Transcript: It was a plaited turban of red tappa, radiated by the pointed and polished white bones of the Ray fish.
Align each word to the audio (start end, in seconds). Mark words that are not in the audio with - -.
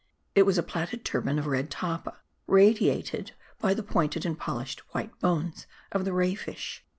It 0.33 0.47
was 0.47 0.57
a 0.57 0.63
plaited 0.63 1.05
turban 1.05 1.37
of 1.37 1.45
red 1.45 1.69
tappa, 1.69 2.17
radiated 2.47 3.33
by 3.59 3.75
the 3.75 3.83
pointed 3.83 4.25
and 4.25 4.35
polished 4.35 4.79
white 4.95 5.15
bones 5.19 5.67
of 5.91 6.05
the 6.05 6.11
Ray 6.13 6.33
fish. 6.33 6.83